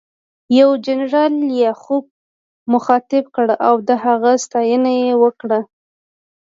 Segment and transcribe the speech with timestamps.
[0.59, 2.05] یو جنرال لیاخوف
[2.73, 5.59] مخاطب کړ او د هغه ستاینه یې وکړه